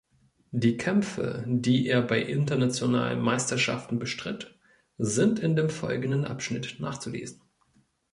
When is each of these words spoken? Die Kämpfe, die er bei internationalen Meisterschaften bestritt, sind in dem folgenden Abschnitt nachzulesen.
Die 0.49 0.77
Kämpfe, 0.77 1.43
die 1.47 1.87
er 1.87 2.01
bei 2.01 2.19
internationalen 2.23 3.21
Meisterschaften 3.21 3.99
bestritt, 3.99 4.57
sind 4.97 5.37
in 5.37 5.55
dem 5.55 5.69
folgenden 5.69 6.25
Abschnitt 6.25 6.77
nachzulesen. 6.79 7.39